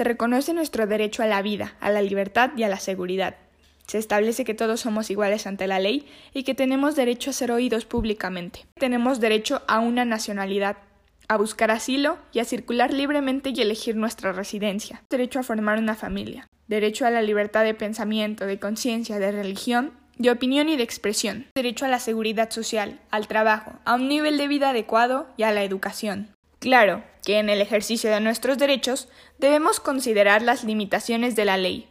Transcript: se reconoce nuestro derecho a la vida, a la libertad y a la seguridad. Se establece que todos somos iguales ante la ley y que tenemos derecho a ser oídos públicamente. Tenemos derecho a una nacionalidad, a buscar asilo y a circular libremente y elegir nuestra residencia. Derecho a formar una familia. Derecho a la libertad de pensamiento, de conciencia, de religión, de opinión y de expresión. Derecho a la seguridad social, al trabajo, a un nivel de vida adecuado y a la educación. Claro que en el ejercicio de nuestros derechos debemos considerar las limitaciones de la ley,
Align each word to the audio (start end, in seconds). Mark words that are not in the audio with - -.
se 0.00 0.04
reconoce 0.04 0.54
nuestro 0.54 0.86
derecho 0.86 1.22
a 1.22 1.26
la 1.26 1.42
vida, 1.42 1.74
a 1.78 1.90
la 1.90 2.00
libertad 2.00 2.52
y 2.56 2.62
a 2.62 2.70
la 2.70 2.80
seguridad. 2.80 3.36
Se 3.86 3.98
establece 3.98 4.46
que 4.46 4.54
todos 4.54 4.80
somos 4.80 5.10
iguales 5.10 5.46
ante 5.46 5.66
la 5.66 5.78
ley 5.78 6.06
y 6.32 6.42
que 6.42 6.54
tenemos 6.54 6.96
derecho 6.96 7.28
a 7.28 7.34
ser 7.34 7.52
oídos 7.52 7.84
públicamente. 7.84 8.64
Tenemos 8.76 9.20
derecho 9.20 9.60
a 9.68 9.80
una 9.80 10.06
nacionalidad, 10.06 10.78
a 11.28 11.36
buscar 11.36 11.70
asilo 11.70 12.16
y 12.32 12.38
a 12.38 12.46
circular 12.46 12.94
libremente 12.94 13.50
y 13.50 13.60
elegir 13.60 13.94
nuestra 13.94 14.32
residencia. 14.32 15.02
Derecho 15.10 15.38
a 15.38 15.42
formar 15.42 15.78
una 15.78 15.94
familia. 15.94 16.48
Derecho 16.66 17.04
a 17.04 17.10
la 17.10 17.20
libertad 17.20 17.64
de 17.64 17.74
pensamiento, 17.74 18.46
de 18.46 18.58
conciencia, 18.58 19.18
de 19.18 19.32
religión, 19.32 19.92
de 20.16 20.30
opinión 20.30 20.70
y 20.70 20.78
de 20.78 20.82
expresión. 20.82 21.44
Derecho 21.54 21.84
a 21.84 21.88
la 21.88 22.00
seguridad 22.00 22.48
social, 22.48 23.00
al 23.10 23.28
trabajo, 23.28 23.72
a 23.84 23.96
un 23.96 24.08
nivel 24.08 24.38
de 24.38 24.48
vida 24.48 24.70
adecuado 24.70 25.28
y 25.36 25.42
a 25.42 25.52
la 25.52 25.62
educación. 25.62 26.30
Claro 26.60 27.02
que 27.24 27.38
en 27.38 27.48
el 27.48 27.62
ejercicio 27.62 28.10
de 28.10 28.20
nuestros 28.20 28.58
derechos 28.58 29.08
debemos 29.38 29.80
considerar 29.80 30.42
las 30.42 30.62
limitaciones 30.62 31.34
de 31.34 31.46
la 31.46 31.56
ley, 31.56 31.88